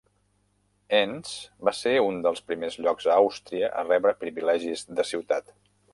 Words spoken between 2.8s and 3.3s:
llocs a